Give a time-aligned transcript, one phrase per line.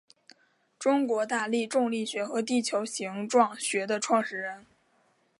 [0.79, 4.65] 中国大地重力学和地球形状学的创始人。